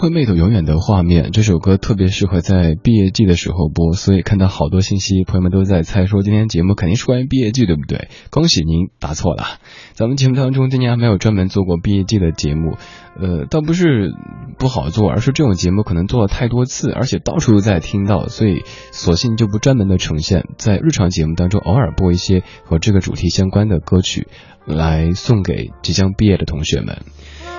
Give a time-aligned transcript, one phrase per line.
[0.00, 8.08] 会妹头永远的画面，这首歌特别适合在毕业季的时候播，所以看到好多信息，朋友们都在猜说今天节目肯定是关于毕业季，对不对？
[8.30, 9.44] 恭喜您答错了。
[9.92, 12.78] 咱们节目当中今年还没有专门做过毕业季的节目，
[13.20, 14.10] 呃，倒不是
[14.58, 24.28] 不好做，而是这种节目可能做了太多次，而且到处都在听到，所以索性就不专门的呈现，在日常节目当中偶尔播一些和这个主题相关的歌曲，
[24.64, 27.02] 来送给即将毕业的同学们。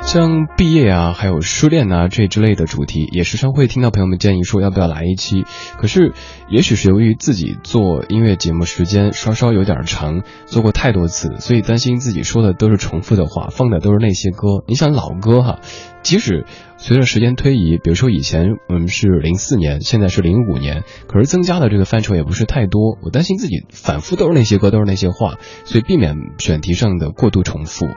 [0.04, 5.46] 像毕业啊，还有失恋啊这之类的主题，也时常会听到朋友们建议说要不要来一期。
[5.78, 6.12] 可是，
[6.50, 14.64] 也许是由于自己做音乐节目时间稍稍有点长，做过太多次，所以担心自己说的都是重复的话，放的都是那些歌。
[14.68, 15.60] 你想老歌哈，
[16.02, 16.46] 即使
[16.78, 22.98] 随着时间推移，比如说以前我们是零四年，现在是零五年，可是增加的这个范畴也不是太多。
[23.02, 27.88] 我担心自己反复都是那些歌，都是那些话，所以避免选题上的过度重复。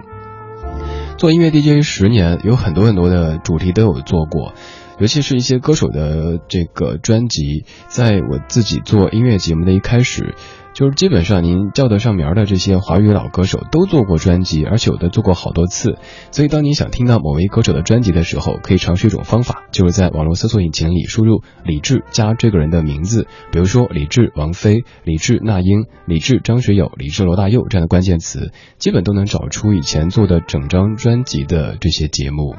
[1.17, 4.53] 做音乐 DJ 十年，有很多很多的主题都有做过。
[4.99, 10.35] 尤其是一些歌手的这个专辑，在我自己做音乐节目的一开始，
[10.75, 15.99] 就是基本上您叫得上名儿的这些华语老歌手都做过专辑，而且有的做过好多次。
[16.33, 32.57] 所以，当你想听到某位歌手的专辑的时候，可以尝试一种方法，就是在网络搜索引擎里输入李志加这个人的名字，比如说李志、王菲、李志、那英、李志、张学友、李志、罗大佑这样的关键词，基本都能找出以前做的整张专辑的这些节目。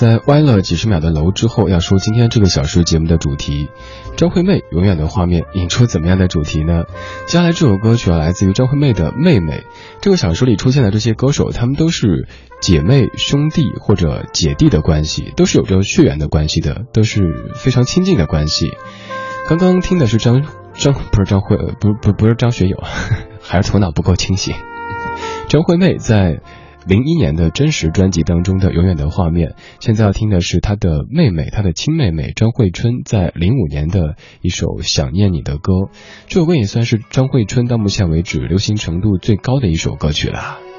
[0.00, 3.68] 在歪了几十秒的楼之后，要说今天这个小时节目的主题，
[4.16, 6.84] 张惠妹永远的画面引出怎么样的主题呢？
[7.26, 9.62] 接下来这首歌曲要来自于张惠妹的妹妹。
[10.00, 12.26] 这个小说里出现的这些歌手，他们都是
[12.62, 18.70] 姐妹、兄弟或者姐弟的关系，都是有着血缘的关系的，都是非常亲近的关系。
[19.50, 20.42] 刚刚听的是张
[20.72, 22.82] 张不是张惠，不不不是张学友，
[23.42, 24.54] 还是头脑不够清醒。
[25.50, 26.40] 张惠妹在。
[26.86, 35.72] 零一年的真实专辑当中的永远的画面，现在要听的是他的妹妹，他的亲妹妹张惠春在零五年的一首想念你的歌，
[36.26, 40.69] 这首歌也算是张惠春到目前为止流行程度最高的一首歌曲了。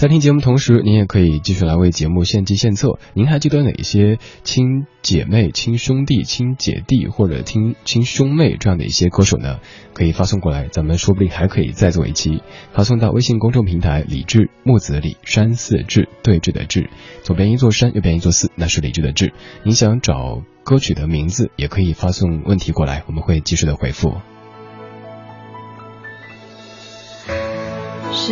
[0.00, 2.98] 在听节目同时，您也可以继续来为节目献计献策。
[3.12, 9.60] 您还记得哪些亲姐妹、亲兄弟、亲姐弟或者亲亲兄妹这样的一些歌手呢？
[9.92, 12.42] 可以发送过来，咱们说不定还可以再做一期。
[12.72, 16.88] 发送到微信公众平台“李志木子李山寺志对峙的志”，
[17.22, 19.34] 左边一座山，右边一座寺，那是李志的志。
[19.64, 24.14] 您想找歌曲的名字，也可以发送问题过来，我们会及时的回复。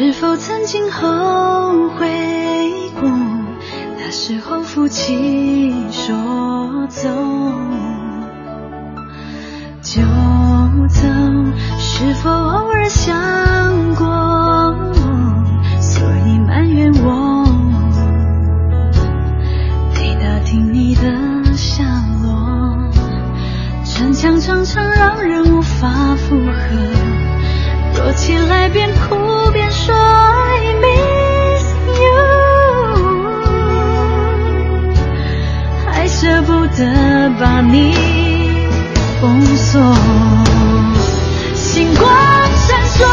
[0.00, 2.06] 是否曾经后悔
[3.00, 3.10] 过？
[3.96, 7.08] 那时候负气说走
[9.82, 10.00] 就
[10.88, 11.08] 走。
[11.80, 13.16] 是否偶尔想
[13.96, 14.72] 过，
[15.80, 17.44] 所以埋怨我？
[19.96, 21.82] 没打听你的下
[22.22, 22.88] 落，
[23.84, 26.97] 逞强常常让人无法负荷。
[28.08, 31.62] 躲起来边哭边说 I miss
[32.00, 32.16] you，
[35.84, 37.94] 还舍不得把你
[39.20, 39.94] 封锁，
[41.54, 42.10] 星光
[42.56, 43.04] 闪烁，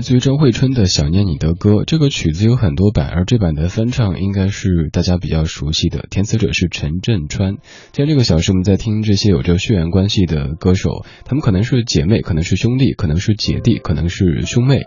[0.00, 1.70] 自于张惠春的《想念你的歌》。
[1.84, 7.56] 这个曲子有很多版，而这版的翻唱应该是大家比较熟悉的，填词者是陈振川。
[7.92, 14.82] 今天这个小时，我们在听这些有着血缘关系的歌手，他们可能是姐妹，可能是兄弟，可能是姐弟，可能是兄妹。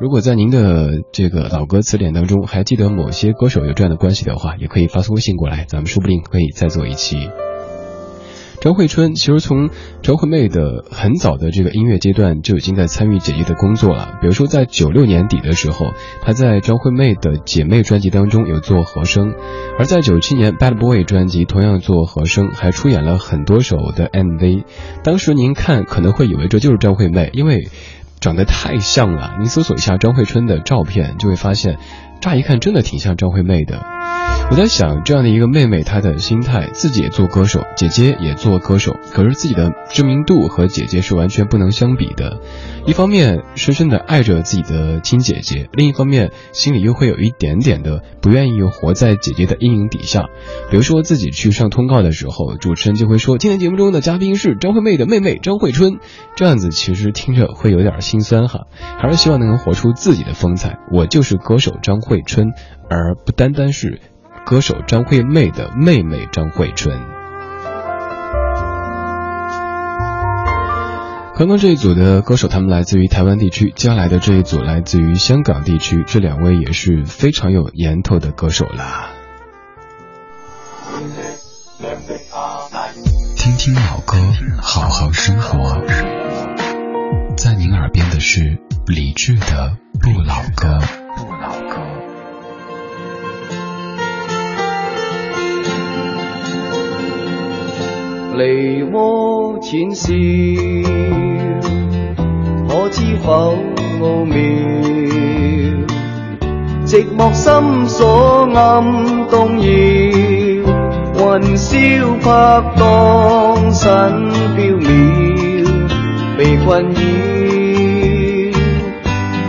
[0.00, 7.16] 如果在您的这个老歌词典当中还记得某些歌手有这样的关系的话，也可以发送微信过来，咱们说不定可以再做一期。
[8.62, 9.70] 张惠春其实从
[10.02, 14.20] 张惠妹的很早的这个音乐阶段就已经在参与姐姐的工作了。
[14.20, 15.86] 比如说在九六年底的时候，
[16.20, 19.32] 她在张惠妹的姐妹专辑当中有做和声；
[19.80, 24.62] 而在九七年《Bad Boy》专辑同样做和声，还出演了很多首的 MV。
[25.02, 27.66] 当时您看可能会以为这就是张惠妹，因为
[28.20, 29.38] 长得太像了。
[29.40, 31.78] 您搜索一下张惠春的照片，就会发现，
[32.22, 33.84] 乍一看真的挺像张惠妹的。
[34.50, 42.38] 我在想，这样的一个妹妹，她的心态，自己也做歌手，姐姐也做歌手，可是自己的知名度和姐姐是完全不能相比的。
[42.86, 50.26] 一方面深深的爱着自己的亲姐姐，另一方面心里又会有一点点的不愿意活在姐姐的阴影底下。
[50.70, 55.98] 比如说自己去上通告的时候，主持人就会说，今天节目中的嘉宾是张惠妹的妹妹张惠春，
[56.36, 58.66] 这样子其实听着会有点心酸哈。
[58.98, 62.52] 还是希望能活出自己的风采，我就是歌手张惠慧春，
[62.90, 63.98] 而不单单是。
[64.44, 67.00] 歌手张惠妹的妹妹张惠春。
[71.34, 76.04] 刚刚这一组的歌手，他们来自于台湾地区；接下来的这一组来自于香港地区。
[76.06, 79.08] 这两位也是非常有年头的歌手啦。
[83.38, 84.18] 听听老歌，
[84.60, 85.80] 好好生活。
[87.38, 89.78] 在您耳边的是理智的。
[90.02, 90.80] 不老歌。
[98.34, 100.14] 梨涡浅笑，
[102.66, 103.54] 可知否
[104.00, 104.36] 奥妙？
[106.86, 109.66] 寂寞心所暗动摇，
[111.18, 112.28] 云霄拍
[112.78, 114.86] 荡身飘渺，
[116.38, 117.00] 被困扰，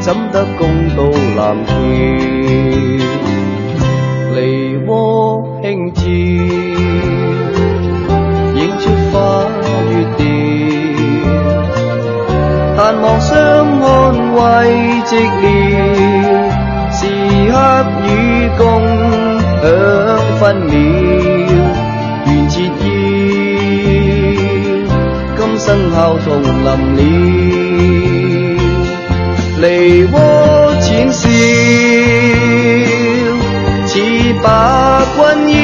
[0.01, 0.99] 怎得共渡
[1.37, 1.71] 蓝桥？
[4.35, 4.91] 梨涡
[5.61, 6.01] 轻照。
[8.83, 9.47] 出花
[9.89, 10.21] 月地
[12.75, 13.31] 但望相
[13.81, 13.87] 安
[14.33, 14.41] 慰
[15.05, 15.09] 寂
[15.39, 15.43] 寥，
[16.91, 16.99] 时
[17.49, 17.55] 刻
[18.03, 18.07] 与
[18.57, 18.61] 共
[19.61, 19.63] 享
[20.37, 20.75] 分秒，
[22.25, 22.83] 缘切要，
[25.37, 26.67] 今生孝同临了，
[29.61, 29.63] 梨
[30.07, 30.13] 涡
[30.81, 31.29] 浅笑，
[33.85, 33.91] 似
[34.43, 34.45] 把
[35.15, 35.21] 君
[35.53, 35.55] 邀，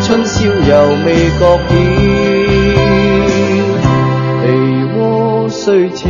[0.00, 0.72] 春宵又
[1.04, 1.70] 未觉晓，
[4.44, 4.46] 梨
[4.96, 4.98] 涡
[5.48, 6.00] 虽俏，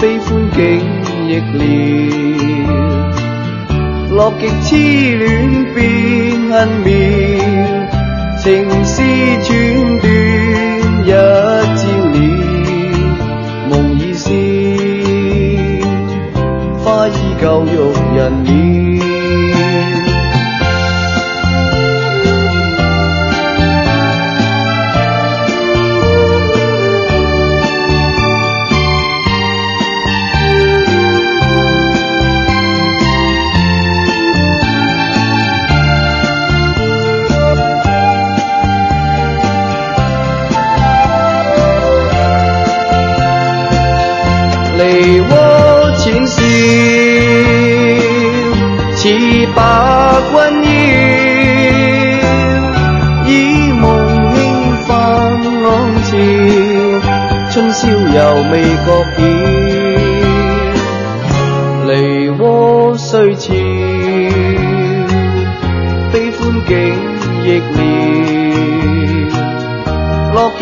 [0.00, 0.60] 悲欢竟
[1.28, 1.60] 亦了。
[4.10, 4.76] 乐极痴
[5.16, 5.24] 恋
[5.74, 5.82] 变
[6.50, 6.88] 恨妙，
[8.38, 8.44] 情
[8.84, 9.02] 丝
[9.42, 9.52] 寸
[9.98, 10.02] 断
[11.04, 11.10] 一
[11.76, 11.82] 朝
[12.12, 12.16] 了。
[13.68, 14.30] 梦已消，
[16.84, 17.68] 花依旧玉
[18.16, 18.93] 人了。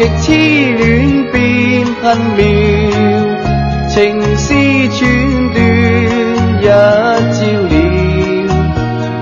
[0.02, 0.32] 乐极痴
[0.78, 2.42] 恋变恨妙，
[3.88, 4.52] 情丝
[4.88, 4.98] 寸
[5.54, 5.56] 断
[6.60, 6.64] 一
[7.32, 7.40] 朝
[7.70, 7.74] 了。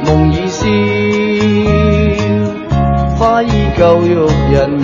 [0.07, 0.65] 梦已消
[3.19, 4.15] 花依旧玉
[4.51, 4.83] 人渺，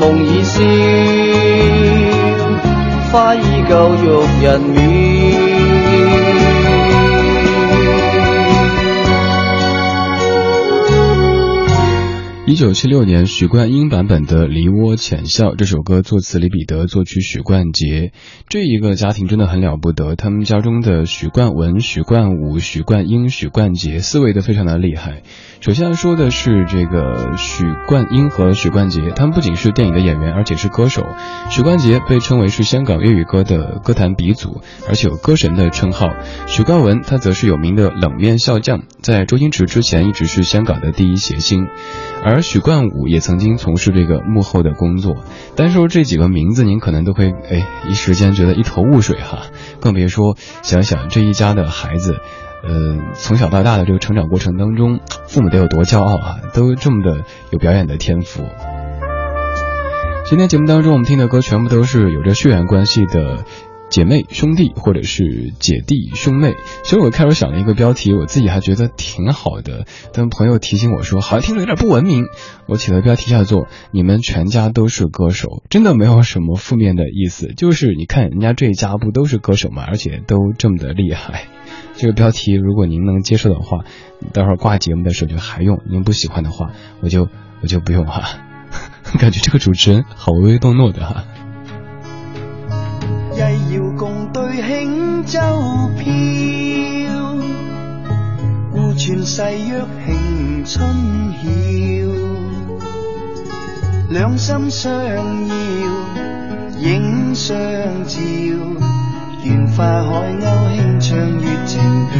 [0.00, 0.58] 梦已消，
[3.12, 4.06] 花依旧玉
[4.42, 5.01] 人渺。
[12.62, 18.12] 九七六年许冠英版本的《梨涡浅笑》这首歌，作词李彼得，作曲许冠杰。
[18.48, 25.22] 这一个家庭真的很了不得，他们家中的许冠文、许冠武、许冠英、许冠杰四位都非常的厉害。
[25.60, 31.04] 首先要说的是这个许冠英和许冠杰，他们不仅是电影的演员，而且是歌手。
[31.50, 36.10] 许冠杰被称为是香港粤语歌的歌坛鼻祖，而且有歌神的称号。
[36.46, 41.66] 许冠文他则是有名的冷面笑匠，在周星驰之前一直是香港的第一谐星。
[42.24, 45.16] 而许冠武也曾经从事这个幕后的工作。
[45.56, 49.46] 单说这几个名字，您可能都会哎一时间觉得一头雾水哈，
[49.80, 52.16] 更别说想想这一家的孩子。
[52.62, 58.44] 呃，从小到大的这个成长过程当中，父母得有多骄傲啊，都这么的有表演的天赋。
[60.26, 63.46] 今天节目当中我们听的歌全部都是有着血缘关系的
[63.92, 66.54] 姐妹兄弟或者是姐弟兄妹。
[66.82, 69.84] 所以我开始想了一个标题，我自己还觉得挺好的，
[70.14, 72.24] 但朋友提醒我说好像听着有点不文明。
[72.66, 79.84] 我起的标题叫做“你们全家都是歌手”，真的没有什么负面的意思，就是你看人家这一家不都是歌手吗？
[79.86, 81.44] 而且都这么的厉害。
[81.96, 83.84] 这个标题，如果您能接受的话，
[84.32, 87.28] 待会儿挂节目的时候就还用；您不喜欢的话，我就
[87.60, 88.38] 我就不用哈。
[89.20, 91.26] 感觉这个主持人好唯唯诺诺的哈。
[93.70, 95.38] 要共对轻舟
[95.98, 96.06] 飘，
[98.72, 100.88] 互传誓约庆春
[101.42, 101.46] 晓，
[104.10, 105.54] 两心相邀，
[106.80, 107.54] 影相
[108.06, 108.18] 照。
[109.44, 110.10] 愿化海
[110.40, 111.80] 鸥轻唱月情
[112.12, 112.14] 调，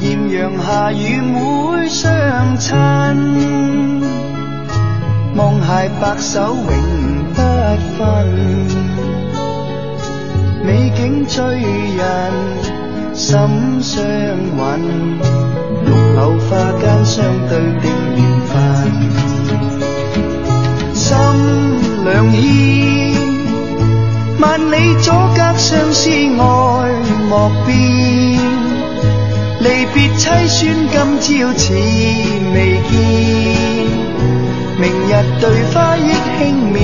[0.00, 3.99] 艳阳下与妹相亲，
[5.40, 6.70] 望鞋白首永
[7.32, 7.40] 不
[7.96, 7.98] 分，
[10.62, 11.42] 美景醉
[11.96, 12.04] 人
[13.14, 13.24] 心
[13.80, 14.60] 相允，
[15.86, 18.52] 绿柳花间相对的缘分。
[20.92, 21.08] 心
[22.04, 22.38] 两牵，
[24.40, 26.42] 万里阻隔相思爱
[27.30, 27.32] 莫
[27.64, 27.70] 变。
[29.60, 31.64] 离别凄酸，今朝似
[32.52, 32.56] 未
[32.90, 33.49] 见。
[34.80, 35.12] 明日
[35.42, 36.78] 对花忆轻面，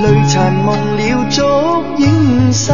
[0.00, 1.42] 泪残梦了烛
[1.98, 2.66] 影深。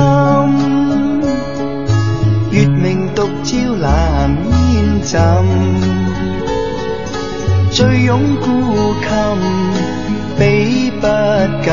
[2.51, 4.37] 月明独照蓝
[4.75, 5.11] 烟枕。
[7.71, 8.47] 醉拥孤
[9.01, 9.09] 琴，
[10.39, 11.07] 比不
[11.65, 11.73] 禁。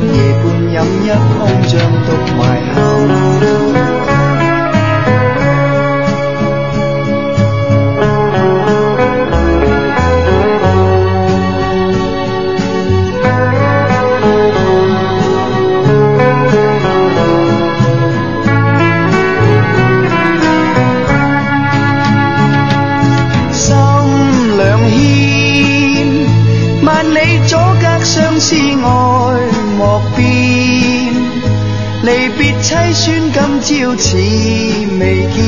[0.00, 1.06] 夜半饮一
[1.36, 1.70] 筐，像
[2.06, 2.40] 独怀
[2.74, 3.89] 恨。
[32.62, 34.16] 凄酸今朝似
[34.98, 35.38] 未见，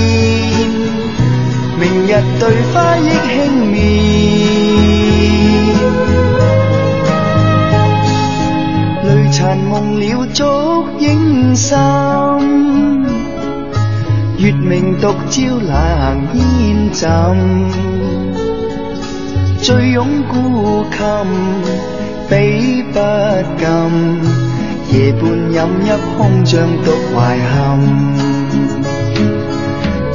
[1.79, 3.31] 明日对花忆轻
[3.70, 3.75] 面。
[9.05, 10.42] 泪残梦了烛
[11.01, 11.77] 影深，
[14.38, 15.70] 月明独照冷
[16.35, 17.01] 烟枕。
[19.61, 20.98] 醉拥孤琴，
[22.31, 22.98] 比不
[23.59, 24.52] 禁。
[24.92, 27.57] 夜半饮一筐，像独怀恨。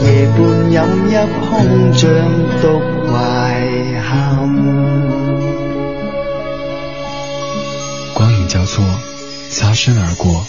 [0.03, 0.05] 夜
[0.37, 0.37] 半
[0.71, 0.77] 饮
[1.09, 1.49] 一筐，
[1.95, 2.05] 像
[2.61, 2.63] 独
[3.07, 3.11] 怀
[4.07, 4.07] 恨。
[8.13, 8.85] 光影交错，
[9.49, 10.45] 擦身而过。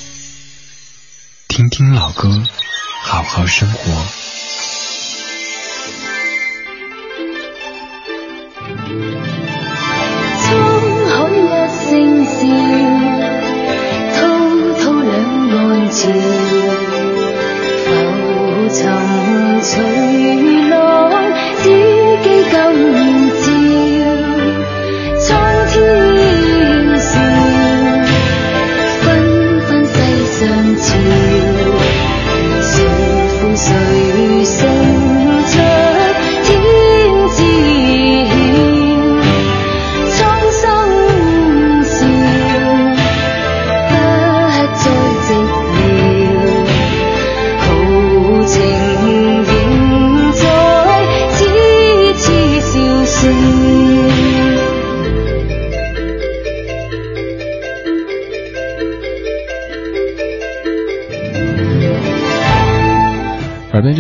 [1.48, 2.42] 听听老歌，
[3.04, 4.27] 好好生活。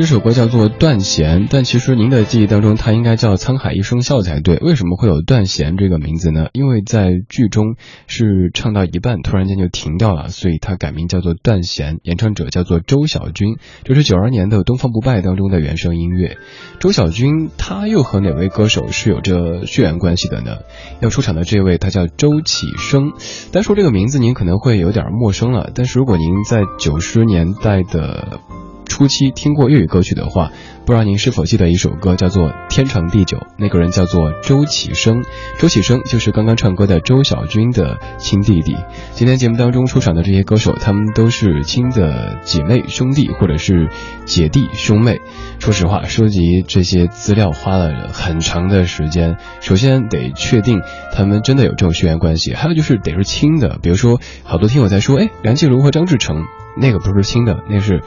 [0.08, 4.56] 这首歌叫做《断弦》，但其实您的记忆当中，它应该叫《沧海一声笑》才对。
[4.56, 6.46] 为什么会有“断弦”这个名字呢？
[6.54, 11.96] 因为在剧中是唱到一半，突然间就停掉了，所以它改名叫做《断弦》。
[12.04, 16.38] 演唱者叫做周小军，这是九二年的《东方不败》当中的原声音乐。
[16.80, 20.56] 周小军他又和哪位歌手是有着血缘关系的呢？
[21.02, 23.12] 要出场的这位他叫周启生。
[23.52, 28.40] 单说这个名字，您可能会有点陌生了，但是如果您在九十年代的。
[28.88, 30.50] 初期听过粤语歌曲的话，
[30.84, 35.22] 不知道您是否记得一首歌叫做《天长地久》，那个人叫做周启生，
[35.58, 38.74] 周启生就是刚刚唱歌的周小军的亲弟弟。
[39.12, 43.88] 今天节目当中出场的这些歌手，他们都是亲的姐妹兄弟，或者是
[44.24, 45.20] 姐弟兄妹。
[45.60, 49.36] 说实话，收集这些资料花了很长的时间。
[49.60, 50.80] 首先得确定
[51.14, 53.78] 他们真的有这种血缘关系，还有就是得是亲的。
[53.82, 56.44] 比如说，好多听友在说，哎，梁静茹和张志成
[56.80, 58.02] 那个不是亲的，那是。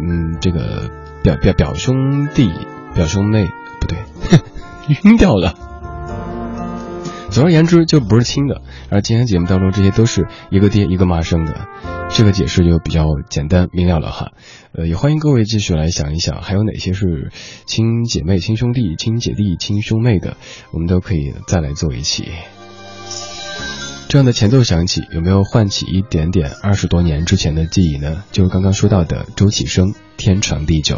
[0.00, 0.90] 嗯，这个
[1.22, 2.52] 表表表兄弟、
[2.94, 3.48] 表兄妹
[3.80, 3.98] 不对，
[5.04, 5.54] 晕掉了。
[7.30, 8.62] 总而言之，就不是亲的。
[8.90, 11.68] 而今天节目当中，这些都是一个爹一个妈生的，
[12.08, 14.32] 这个解释就比较简单明了了哈。
[14.72, 17.30] 呃，也欢迎各位继续来想一想，还有哪些是
[17.66, 20.36] 亲姐妹、亲兄弟、亲姐弟、亲兄妹的，
[20.72, 22.28] 我们都可以再来做一期。
[24.08, 28.24] 这样的前奏响起，有没有唤起一点点二十多年之前的记忆呢？
[28.32, 30.96] 就是刚刚说到的周启生《天长地久》。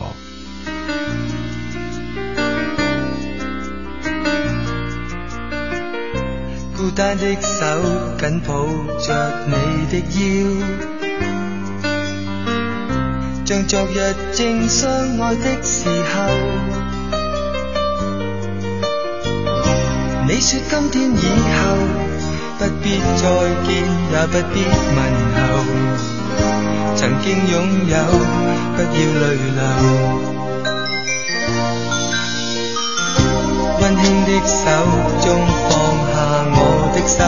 [6.76, 7.66] 孤单的手
[8.16, 8.64] 紧抱
[9.00, 9.54] 着你
[9.90, 10.20] 的腰，
[13.44, 16.30] 像昨日正相爱的时候。
[20.28, 21.99] 你说今天以后。
[22.60, 23.24] 不必再
[23.64, 23.70] 见，
[24.12, 24.54] 也不必
[24.94, 24.98] 问
[25.34, 25.40] 候。
[26.94, 27.54] 曾经拥
[27.88, 27.94] 有，
[28.76, 28.86] 不要
[29.18, 29.24] 泪
[29.56, 29.58] 流。
[33.80, 34.60] 温馨的手
[35.22, 35.26] 中
[35.70, 35.72] 放
[36.04, 36.14] 下
[36.52, 36.54] 我
[36.92, 37.18] 的手，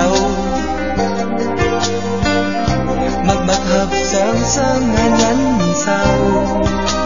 [3.24, 3.64] 默默合
[4.04, 4.12] 上
[4.44, 4.52] 双
[4.92, 5.20] 眼忍
[5.82, 7.01] 受。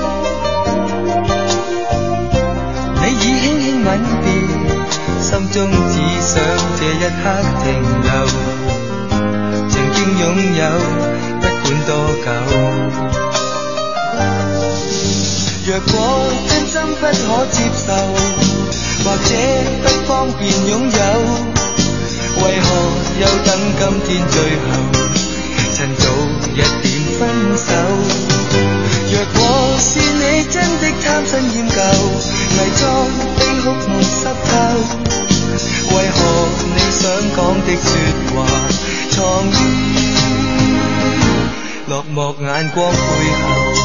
[5.36, 6.32] 心中只想
[6.78, 7.22] 这一刻
[7.62, 7.66] 停
[8.02, 8.08] 留，
[9.68, 10.24] 曾经拥
[10.56, 10.60] 有，
[11.40, 11.90] 不管多
[12.24, 12.26] 久。
[15.66, 15.94] 若果
[16.48, 17.12] 真心不可
[17.52, 17.54] 接
[17.86, 17.88] 受，
[19.04, 19.28] 或者
[19.82, 20.98] 不方便拥有，
[22.42, 22.66] 为何
[23.20, 24.66] 又等今天最后，
[25.74, 26.02] 趁早
[26.54, 27.68] 一点分手？
[29.12, 29.40] 若果
[29.78, 31.74] 是你真的贪新厌旧，
[42.26, 42.98] 落寞眼光背
[43.40, 43.75] 后？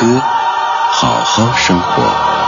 [0.00, 0.18] 哥
[0.92, 2.39] 好好生活。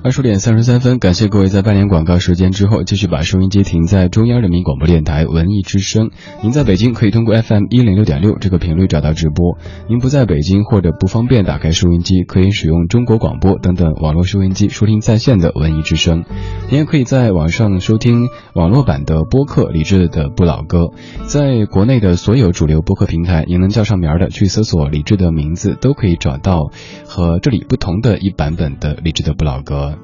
[0.00, 6.10] 二十点三十三分感谢各位在半年广告时间之后继续把收音机停在中央人民广播电台文艺之声。
[6.40, 9.58] 您在北京可以通过 fm 一零六点六这个频率找到直播
[9.88, 16.24] 您不在北京或者不方便打开收音机可以使用中国广播等等网络收音机收听在线的文艺之声。
[16.70, 20.90] 您也可以在网上收听网络版的播客理智的不老歌。
[21.26, 26.70] 在国内的所有主流播客平台您能叫上名儿的去搜索李志的名字都可以找到
[27.04, 29.97] 和这里不同的一版本的理智的不老歌。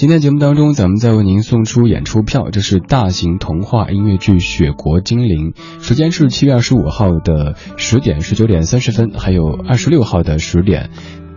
[0.00, 5.52] 今天节目当中，咱们再为您送出演出票，这是大型童话音乐剧《雪国精灵》，
[5.86, 10.88] 时间是七月二十五号的十点十九点三十分，还有二十六号的十点。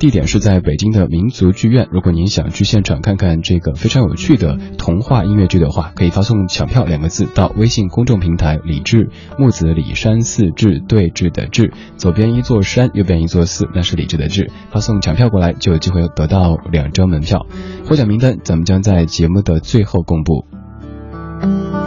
[0.04, 1.88] 地点是在北京的民族剧院。
[1.90, 14.52] 如果您想去现场看看这个非常有趣的童话音乐剧的话，可以发送“抢票”两个字到微信公众平台“李志木子李山寺志对峙的志”，左边一座山，右边一座寺，那是李志的志。
[14.72, 17.46] 发送抢票过来，就有机会得到两张门票。
[17.86, 21.83] 获奖名单咱们将在节目的最后公布。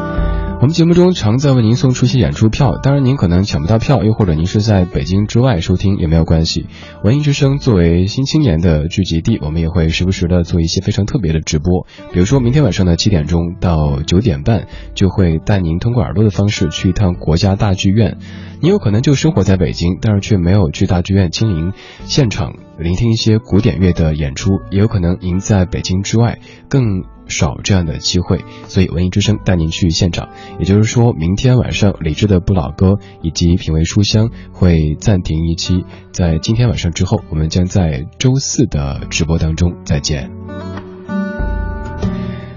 [0.59, 6.67] 我们节目中常在为您送出一些演出票，当然您可能抢不到票，又或者您是在北京之外收听也没有关系。
[7.05, 18.17] 文艺之声作为新青年的聚集地，我们也会时不时的做一些非常特别的直播，比如说明天晚上的七点钟到九点半，就会带您通过耳朵的方式去一趟国家大剧院。
[18.61, 21.73] 你有可能就生活在北京，但是却没有去大剧院亲临
[22.07, 26.39] 现场聆听一些古典乐的演出，也有可能您在北京之外
[26.69, 27.05] 更。
[27.29, 30.29] 少这样的机会，所以文艺之声带您去现场。
[30.59, 40.31] 也就是说明天晚上李志的不老歌以及品味书香会暂停一期，在今天晚上之后，我们将在周四的直播当中再见。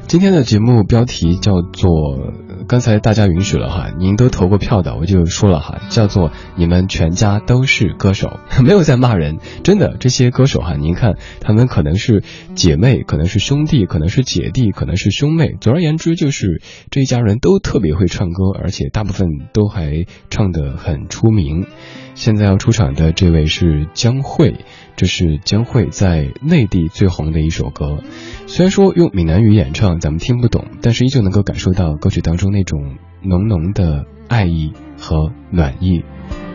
[0.07, 2.33] 今天的节目标题叫做。
[2.69, 12.21] 刚才大家允许了哈，您都投过票的，我就说了哈，叫做你们全家都是歌手， 没有在骂人，真的这些歌手哈，您看他们可能是
[12.53, 21.65] 姐妹，可能是兄弟，可能是姐弟，可能是兄妹，总而言之就是这一家人都特别会唱歌，而且大部分都还唱得很出名。
[22.13, 24.57] 现在要出场的这位是江蕙，
[24.99, 27.99] 这是江蕙在内地最红的一首歌。
[28.47, 36.03] 虽然说用闽南语演唱咱们听不懂，但是依旧能够感受到歌曲当中那种浓浓的爱意和暖意。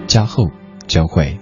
[0.07, 0.51] 加厚，
[0.87, 1.09] 将。
[1.09, 1.39] 会。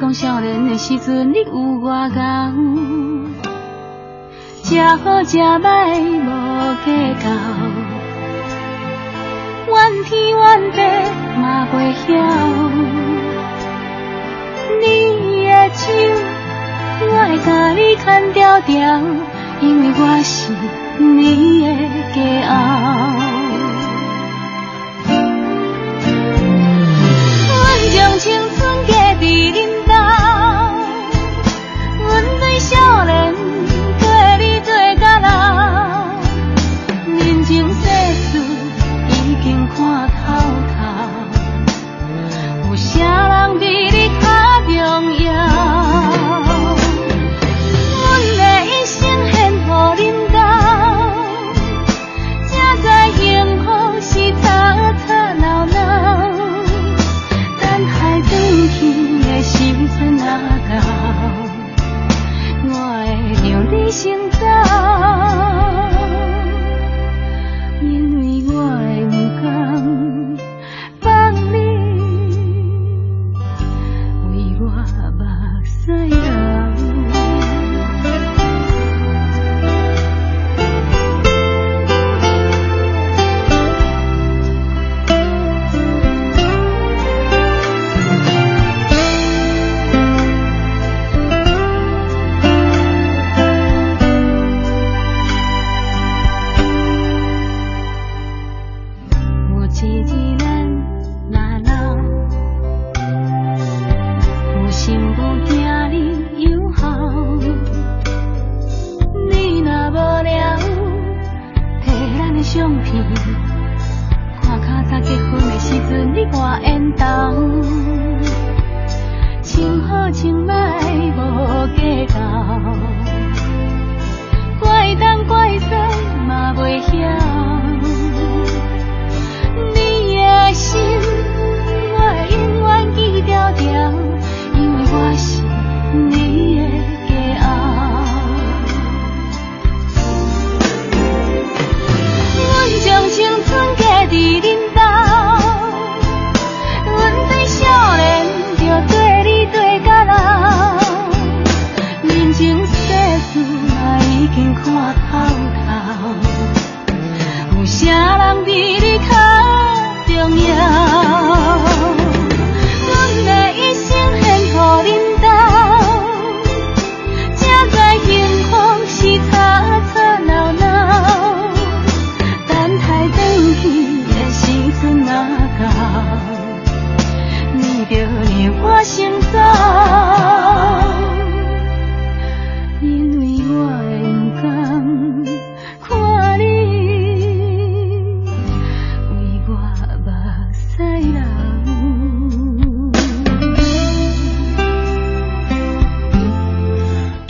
[0.00, 3.30] 讲少年的时阵你有偌牛，
[4.62, 7.24] 食好食歹无计较，
[9.72, 10.78] 怨天怨地
[11.40, 12.06] 嘛袂晓。
[14.80, 14.84] 你
[15.46, 15.84] 的手，
[17.00, 18.04] 我会甲你牵
[18.34, 18.74] 条条，
[19.62, 20.52] 因为我是
[20.98, 21.66] 你的
[22.14, 22.16] 骄
[22.48, 23.35] 傲。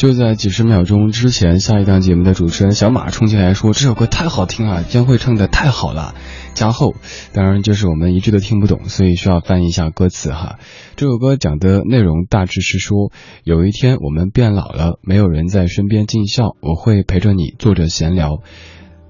[0.07, 6.15] 就在几十秒钟之前，下一档节目的主持人小马冲进来说：“这首歌太好听了，江蕙唱的太好了。”
[6.55, 6.95] 加厚，
[7.33, 10.61] 当然就是我们一句都听不懂，所以需要翻译一下歌词哈。
[10.95, 13.11] 这首歌讲的内容大致是说，
[13.43, 18.43] 有一天我们变老了，没有人在身边尽孝，我会陪着你坐着闲聊，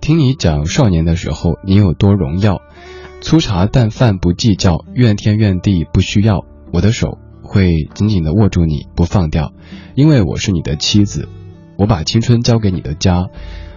[0.00, 2.62] 听你讲少年的时候你有多荣耀，
[3.20, 9.52] 粗茶淡饭不计较，怨天怨地不需要，我的手会紧紧的握住你不放掉，
[9.94, 11.28] 因为我是你的妻子，
[11.78, 13.26] 我把青春交给你的家。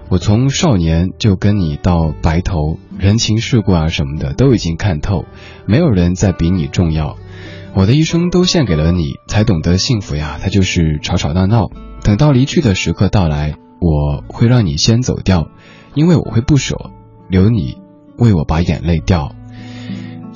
[0.10, 5.26] 我从少年就跟你到白头，人情世故啊什么的都已经看透，
[5.68, 7.16] 没有人再比你重要。
[7.76, 11.70] 我的一生都献给了你，才懂得幸福呀，它就是吵吵闹闹。
[12.04, 15.50] 等到离去的时刻到来，我会让你先走掉，
[15.94, 16.76] 因为我会不舍，
[17.30, 17.78] 留你
[18.18, 19.36] 为我把眼泪掉。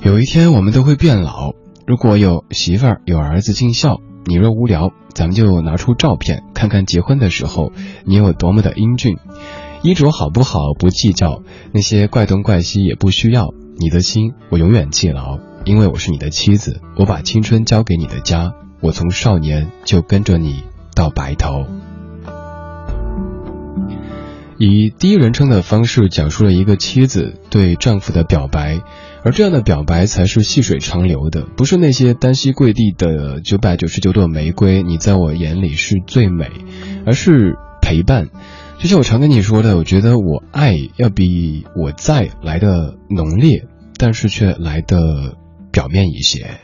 [0.02, 1.54] 有一天我们都会变老，
[1.86, 7.72] 如果有媳妇儿有儿子尽孝，你若无聊，咱们就拿出照片看看结婚的时候
[8.06, 9.18] 你有多么的英俊。
[9.82, 11.42] 衣着好不好不计较，
[11.72, 13.52] 那些怪东怪西也不需要。
[13.76, 21.66] 你的心我永远记牢，因为我是你的妻子，我把青春交给你的家，我从少年就跟着你到白头。
[24.56, 28.80] 以第一人称的方式讲述了一个妻子对丈夫的表白，
[29.24, 36.50] 而这样的表白才是细水长流的，不是那些单膝跪地的九百九十九朵玫瑰，你在我眼里是最美，
[37.06, 38.28] 而是陪伴。
[38.78, 45.38] 就像我常跟你说的，我觉得我爱要比我在来的浓烈，但是却来的
[45.72, 46.58] 表面一些。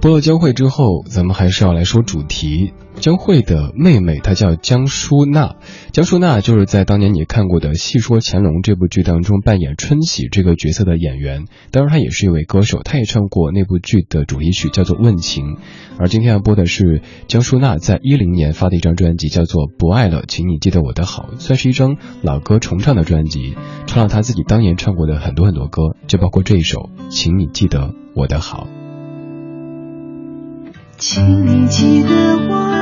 [0.00, 2.72] 播了江蕙之后，咱们还是要来说主题。
[3.00, 5.56] 江蕙的妹妹，她叫江淑娜。
[5.90, 11.46] 江淑娜就是在当年你看过的《戏说乾隆》这部剧当中扮演春喜这个角色的演员。
[11.70, 15.56] 当然，她也是一位歌手，她也唱过那部剧的主题曲，叫做《问情》。
[15.98, 23.54] 而今天要播的是江淑娜在一零年发的一张专辑，叫做《不爱了，请你记得我的好》，算是一张老歌重唱的专辑，
[23.86, 28.66] 唱了她自己当年唱过的很多很多歌，就包括这一首《请你记得我的好》。
[30.98, 32.08] 请你记得
[32.50, 32.79] 我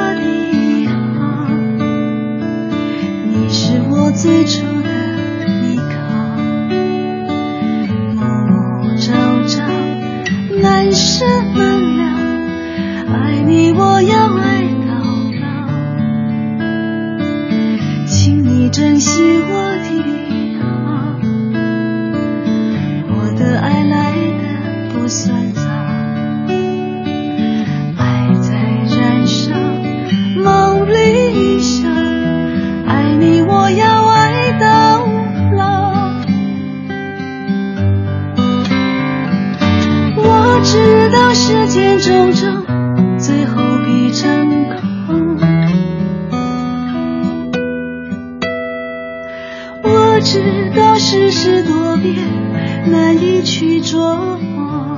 [3.48, 4.90] 你是我最初的
[5.64, 5.88] 依靠。
[8.12, 9.08] 暮暮朝
[9.46, 9.64] 朝，
[10.60, 11.24] 难舍
[11.56, 12.02] 难了，
[13.10, 14.92] 爱你我要爱到
[15.40, 15.46] 老。
[18.04, 19.88] 请你珍惜我的
[20.60, 20.68] 好，
[23.08, 25.62] 我的爱来的不算早。
[27.96, 28.52] 爱在
[28.94, 29.56] 燃烧，
[30.36, 31.47] 梦里
[40.58, 42.64] 我知道世间种种，
[43.16, 44.64] 最后必成
[45.06, 45.38] 空。
[49.84, 52.16] 我知道世事多变，
[52.90, 54.97] 难以去琢磨。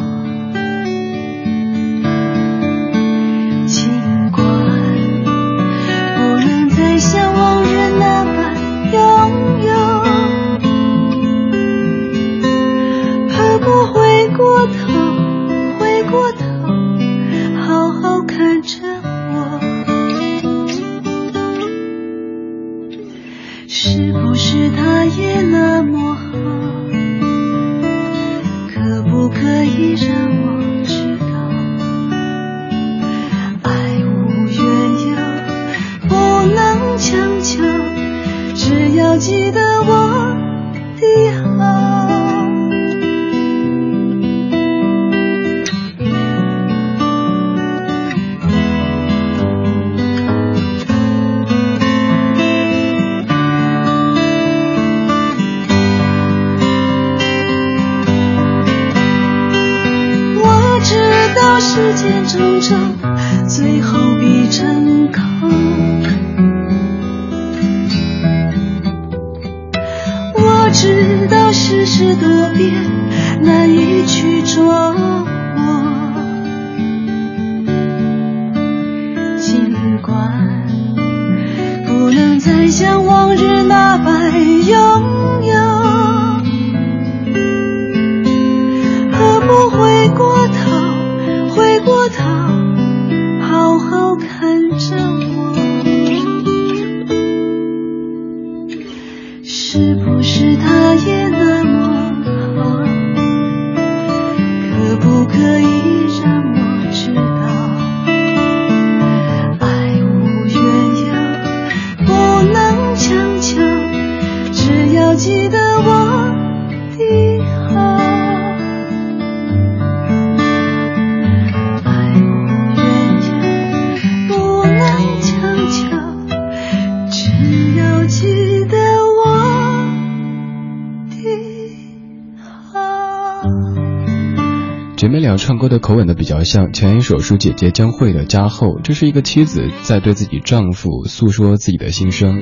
[135.51, 142.41] 唱歌的口吻都比较像，前一首是姐姐江蕙的《家后》，这是一个妻子在对自己丈夫诉说自己的心声，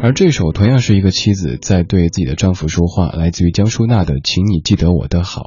[0.00, 5.40] 而这首同样是一个妻子在对自己的丈夫说话，来自于江淑娜的《请你记得我的好》。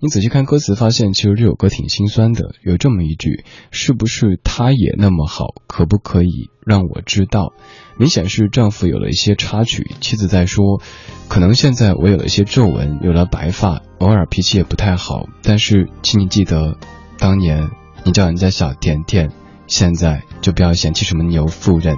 [0.00, 5.54] 你仔细看歌词，发现其实这首歌挺心酸的，有这么一句：是不是他也那么好？
[5.68, 7.52] 可不可以让我知道？
[7.98, 10.80] 明显是丈夫有了一些插曲，妻子在说，
[11.28, 16.78] 可能现在我有了一些皱纹，有了白发，偶尔脾气也不太好，但是请你记得，
[17.18, 17.70] 当年
[18.04, 19.32] 你叫人家小甜甜，
[19.66, 21.96] 现在就不要嫌弃什么牛夫人。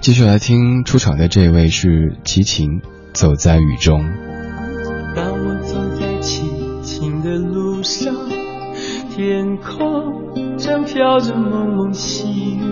[0.00, 2.80] 继续来听出场的这位是齐秦，
[3.12, 4.04] 走在雨中。
[5.16, 6.44] 当我走在齐
[6.84, 8.14] 秦的路上，
[9.16, 12.62] 天空正飘着蒙蒙细雨，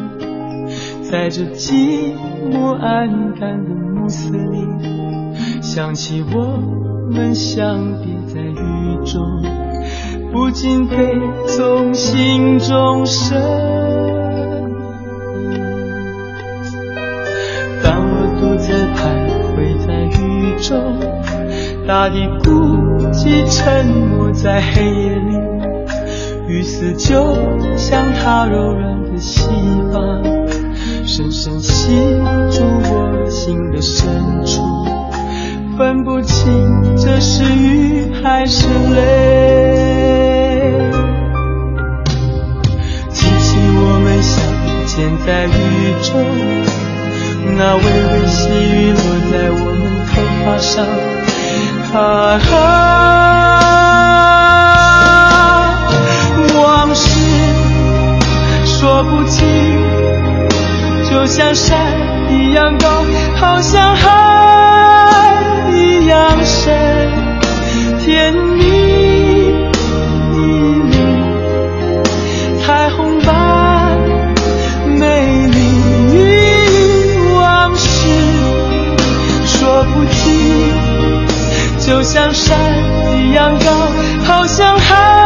[1.11, 2.15] 在这寂
[2.51, 4.67] 寞暗淡的暮色里，
[5.63, 6.59] 想起我
[7.13, 8.55] 们相别在雨
[9.05, 9.23] 中，
[10.33, 10.97] 不禁悲
[11.47, 13.41] 从心中生。
[17.85, 20.99] 当我独自徘徊在雨中。
[21.87, 22.51] 大地孤
[23.13, 25.37] 寂，沉默在黑夜里，
[26.49, 27.37] 雨丝就
[27.77, 29.49] 像它柔软的细
[29.93, 30.01] 发，
[31.07, 31.95] 深深吸
[32.51, 34.61] 住我心的深处，
[35.79, 40.81] 分不清这是雨还是泪。
[43.09, 44.43] 记起我们相
[44.85, 46.13] 见在雨中，
[47.57, 49.01] 那微微细雨落
[49.31, 50.11] 在我们头
[50.45, 50.85] 发上。
[51.95, 51.97] 啊
[56.59, 57.07] 往事
[58.65, 59.45] 说不清，
[61.09, 61.79] 就像山
[62.31, 63.05] 一样高，
[63.37, 64.07] 好像海
[65.73, 66.75] 一样深，
[68.05, 68.65] 甜蜜
[70.35, 70.97] 蜜，
[72.61, 73.97] 彩虹般
[74.99, 75.57] 美丽。
[77.35, 78.09] 往事
[79.47, 80.25] 说不清。
[81.79, 82.59] 就像山
[83.17, 83.71] 一样高，
[84.25, 85.26] 好像海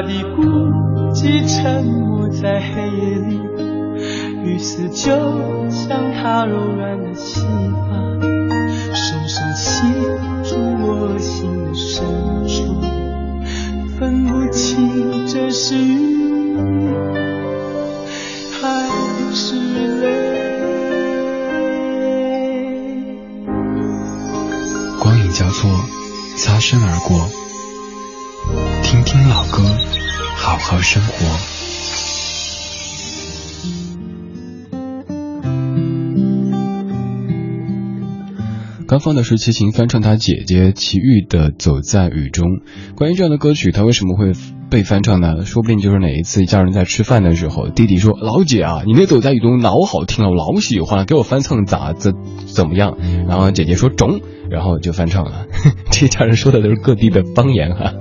[0.00, 0.42] 大地孤
[1.12, 3.38] 寂，沉默在黑夜里，
[4.42, 5.10] 雨丝就
[5.68, 8.18] 像它柔软的细发，
[8.94, 9.92] 深深吸
[10.42, 12.02] 住我心的深
[12.48, 12.80] 处，
[13.98, 16.16] 分不清这是雨
[18.58, 18.88] 还
[19.34, 19.54] 是
[20.00, 20.06] 泪。
[24.98, 25.70] 光影交错，
[26.38, 27.28] 擦身而过。
[30.70, 31.10] 好生活。
[38.86, 42.46] 刚放的是齐秦翻唱他姐姐齐豫的《走在雨中》。
[42.94, 44.30] 关于这样的歌曲，他为什么会
[44.70, 45.44] 被翻唱呢？
[45.44, 52.14] 说不定就是哪一次一家人在吃饭的时候，弟弟说：“老姐啊，你那《走在雨中》老好听了，我老喜欢了，给我翻唱咋怎
[52.46, 52.96] 怎么样？”
[53.26, 55.46] 然后姐姐说：“中。”然后就翻唱了。
[55.90, 57.92] 这家人说的都是各地的方言哈。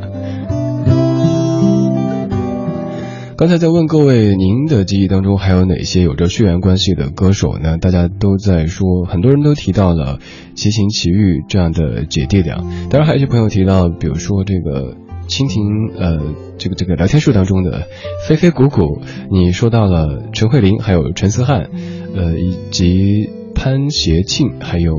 [3.39, 7.77] 刚才在问各位，您的记忆当中还有哪些有着血缘关系的歌手呢？
[7.77, 10.19] 大家都在说，很多人都提到了
[10.55, 12.57] 齐秦、齐豫这样的姐弟俩。
[12.89, 14.97] 当然，还有一些朋友提到，比如说这个
[15.29, 16.19] 蜻蜓，呃，
[16.57, 17.87] 这个这个聊天数当中的
[18.27, 18.99] 飞飞谷谷，
[19.31, 21.69] 你说到了陈慧琳，还有陈思翰，
[22.13, 24.97] 呃，以及潘协庆，还有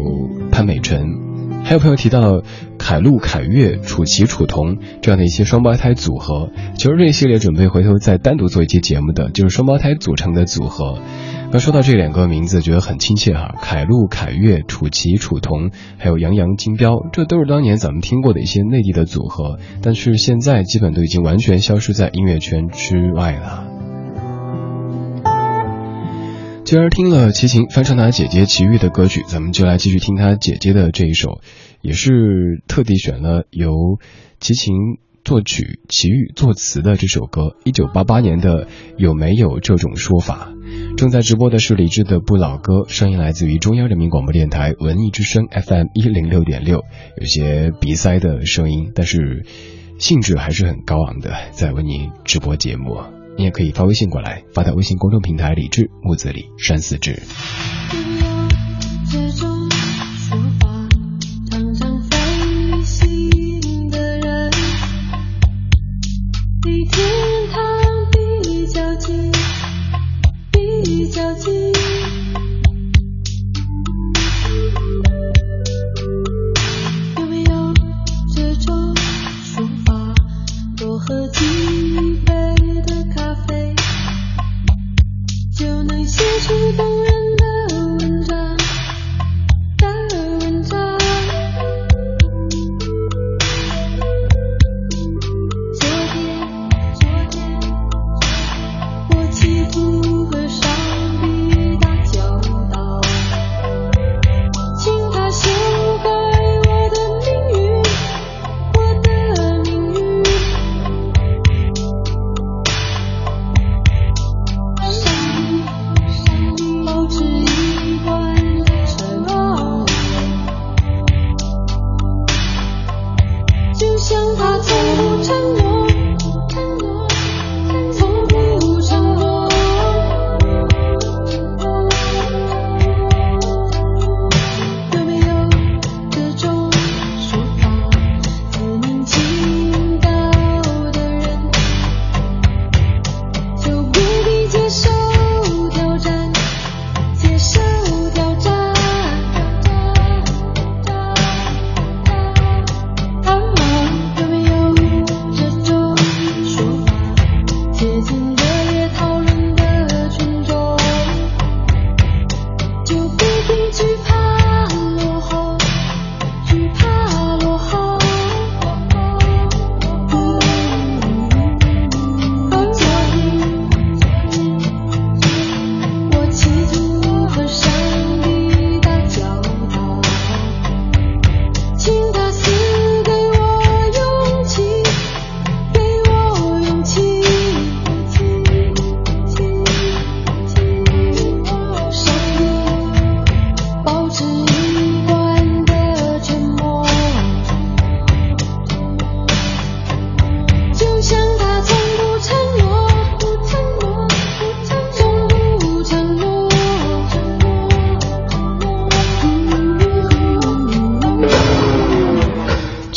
[0.51, 1.30] 潘美辰。
[1.71, 2.43] 还有朋友提到
[2.79, 10.99] 凯路、凯越、楚奇、楚童这样的一些双胞胎组合，其实这一系列准备回头再单独做一期节目的，就是双胞胎组成的组合。
[11.53, 23.80] 那说到这两个名字，觉得很亲切哈，凯路、凯越、楚奇、楚童，还有杨洋、金彪，这都是当年咱们听过的一些内地的组合，但是现在基本都已经完全消失在音乐圈之外了。
[26.71, 31.41] 既然听了齐秦翻唱他姐姐齐豫的歌曲，咱们就来继续听他姐姐的这一首，
[31.83, 33.73] 也是特地选了由
[34.39, 34.73] 齐秦
[35.25, 37.57] 作曲、齐豫作词的这首歌。
[37.65, 40.53] 一九八八年的有没有这种说法？
[40.97, 46.85] 正在直播的是李志的不老歌，声音来自于中央人民广播电台文艺之声 FM 一零六点六，
[47.21, 49.45] 有些鼻塞的声音，但是
[49.99, 53.20] 兴致还是很高昂的，在为您直播节目。
[53.41, 57.23] 你也可以发微信过来，发到微信公众平台“李智木子李山寺志”。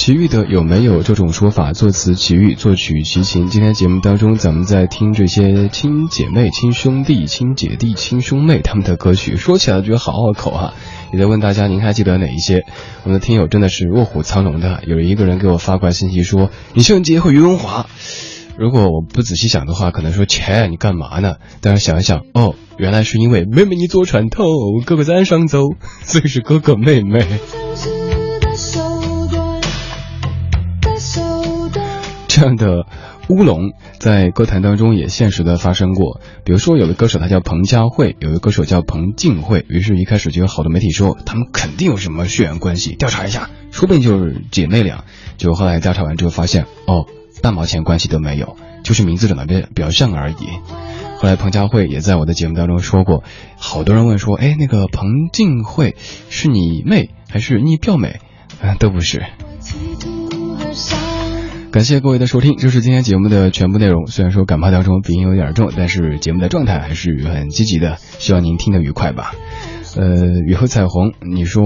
[0.04, 1.72] 齐豫的有没有这种说法？
[1.72, 3.48] 作词齐豫，作曲齐秦。
[3.48, 10.74] 今天节目当中，咱们在听这些亲姐妹、亲兄弟、亲姐弟、亲兄妹他们的歌曲，说起来觉得好拗口哈。
[11.14, 12.66] 也在问大家，您还记得哪一些？
[13.06, 14.84] 我们的听友真的是卧虎藏龙的。
[14.86, 17.86] 有一个人给我发过来信息说：“李圣杰和于文华。”
[18.60, 24.44] 如果我不仔细想的话，可能说：“切，你干嘛呢？”但是想一想，哦，原来是因为妹妹你坐船头，
[24.86, 25.70] 哥哥在岸上走，
[26.04, 27.26] 所以是哥哥妹妹。
[32.44, 32.86] 这样的
[33.30, 36.20] 乌龙在歌坛当中也现实的发生过。
[36.44, 39.66] 比如说，有的歌手他叫彭佳慧，有的歌手叫彭静慧。
[39.70, 45.06] 于是，一开始就有好多媒体说他们肯定有什么血缘关系，调查一下，说不定就是姐妹俩。
[45.38, 47.06] 就后来调查完之后发现，哦，
[47.42, 50.36] 半毛钱关系都没有，就是名字长得比比较像而已。
[51.20, 53.24] 后来彭佳慧也在我的节目当中说过，
[53.56, 55.96] 好多人问说，哎，那个彭静慧
[56.30, 58.20] 是你妹还是你表妹？
[58.62, 59.24] 啊，都不是。
[61.74, 64.06] 感谢各位的收听，这是今天节目的全部内容。
[64.06, 69.34] 虽然说感冒当中鼻音有点重，但是节目的状态还是很积极的，希望您听得愉快吧。
[69.96, 71.64] 呃，雨后彩虹，你说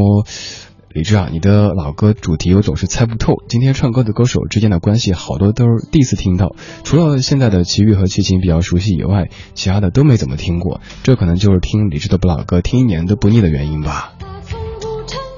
[0.93, 3.34] 李志啊，你的老歌主题我总是猜不透。
[3.49, 6.55] 今天唱歌的歌手之间的关系，好多都是第一次听到，
[6.86, 10.80] 除了现在的齐豫和齐秦比较熟悉以外，其他的都没怎么听过。
[11.03, 14.14] 这可能就是听李志的不老歌听一年都不腻的原因吧。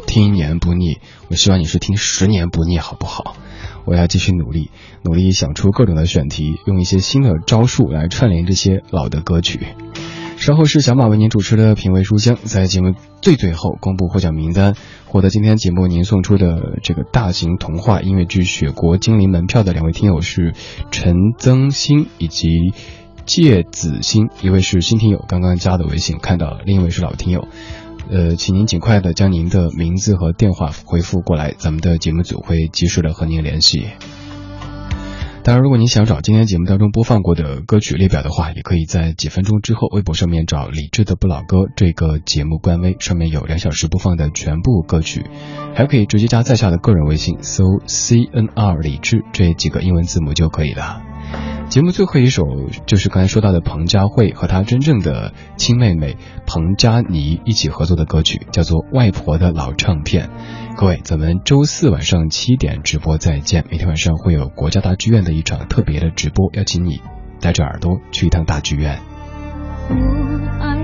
[0.05, 3.36] 听一年不腻，我希望你是听十年不腻，好不好？
[3.89, 4.69] 我要继续努力，
[5.01, 9.59] 努力想出各种的选题，用一些新的招数来串联这些老的歌曲。
[10.37, 14.75] 稍后是小马为您主持的品味书香，在节目最最后公布获奖名单，
[15.07, 20.53] 获得今天节目您送出的这个大型童话音乐剧《雪国精灵》门票的两位听友是
[20.91, 22.73] 陈增新以及
[23.25, 27.47] 芥子欣，一位是新听友，刚刚加的微信看到了，另一位是老听友。
[28.10, 33.86] 呃，请您尽快的将您的名字和电话回复过来，咱们的节目组会及时的和您联系。
[35.41, 45.26] 当然，如果您想找今天节目当中播放过的歌曲列表的话，也可以在几分钟之后微博上面找李志的不老歌这个节目官微，上面有两小时播放的全部歌曲，
[45.74, 51.09] 还可以直接加在下的个人微信，搜 C N R 李志这几个英文字母就可以了。
[51.70, 52.43] 节目最后一首
[52.88, 56.17] 就是刚才说到的彭佳慧和她真正的亲妹妹
[56.47, 60.30] 彭佳妮一起合作的歌曲，叫做《外婆的老唱片》。
[60.76, 63.65] 各位，咱们周四晚上七点直播再见。
[63.70, 67.01] 每天晚上会有国家大剧院的一场特别的直播，邀请你
[67.39, 68.99] 带着耳朵去一趟大剧院。
[69.89, 69.95] 我
[70.59, 70.76] 爱，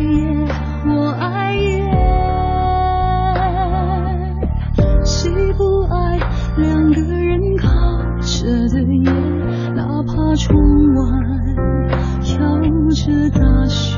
[10.46, 11.02] 窗外
[12.22, 12.38] 飘
[12.92, 13.98] 着大雪，